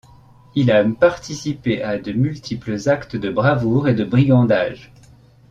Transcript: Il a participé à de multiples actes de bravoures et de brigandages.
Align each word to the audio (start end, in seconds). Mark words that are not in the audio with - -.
Il 0.55 0.71
a 0.71 0.83
participé 0.83 1.83
à 1.83 1.99
de 1.99 2.11
multiples 2.13 2.75
actes 2.89 3.15
de 3.15 3.29
bravoures 3.29 3.87
et 3.87 3.93
de 3.93 4.03
brigandages. 4.03 4.91